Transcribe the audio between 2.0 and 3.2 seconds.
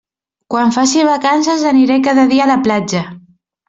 cada dia a la platja.